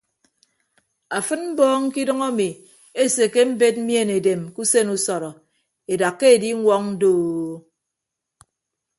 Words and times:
Afịd 1.17 1.41
mbọọñ 1.51 1.81
kidʌñ 1.93 2.19
emi 2.29 2.47
esekke 3.03 3.39
embed 3.45 3.75
mien 3.87 4.09
edem 4.17 4.41
ke 4.53 4.59
usen 4.63 4.87
usọrọ 4.95 5.31
edakka 5.93 6.25
ediñwọñ 6.35 6.83
doo. 7.01 7.53